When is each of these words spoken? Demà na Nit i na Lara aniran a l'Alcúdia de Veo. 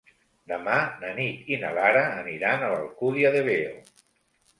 Demà 0.51 0.77
na 1.01 1.11
Nit 1.19 1.51
i 1.55 1.59
na 1.63 1.69
Lara 1.79 2.01
aniran 2.21 2.65
a 2.65 2.71
l'Alcúdia 2.77 3.33
de 3.37 3.45
Veo. 3.51 3.77